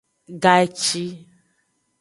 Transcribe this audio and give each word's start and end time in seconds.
Gaci. 0.43 1.05